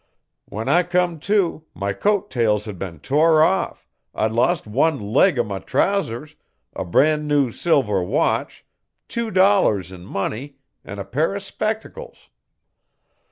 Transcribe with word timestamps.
When 0.45 0.67
I 0.67 0.81
come 0.81 1.19
to, 1.29 1.63
my 1.75 1.93
coat 1.93 2.31
tails 2.31 2.65
had 2.65 2.79
been 2.79 3.01
tore 3.01 3.43
off, 3.43 3.87
I'd 4.15 4.31
lost 4.31 4.65
one 4.65 4.99
leg 4.99 5.37
O' 5.37 5.43
my 5.43 5.59
trousers, 5.59 6.35
a 6.73 6.83
bran 6.83 7.27
new 7.27 7.51
silver 7.51 8.01
watch, 8.01 8.65
tew 9.07 9.29
dollars 9.29 9.91
in 9.91 10.03
money, 10.03 10.55
an 10.83 10.97
a 10.97 11.05
pair 11.05 11.35
O' 11.35 11.37
spectacles. 11.37 12.29